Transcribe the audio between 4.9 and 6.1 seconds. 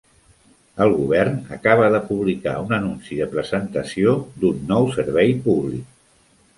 servei públic.